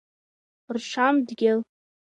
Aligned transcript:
Ршьам 0.75 1.15
дгьыл… 1.27 1.59